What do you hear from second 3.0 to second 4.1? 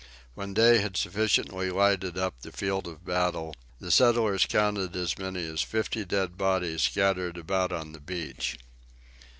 battle, the